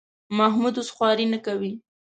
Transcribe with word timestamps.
محمود 0.37 0.75
اوس 0.77 0.89
خواري 0.95 1.25
نه 1.33 1.39
کوي. 1.45 1.73